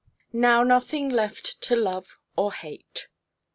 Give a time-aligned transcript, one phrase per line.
[0.33, 3.05] 'NOW NOTHING LEFT TO LOVE OR HATE.'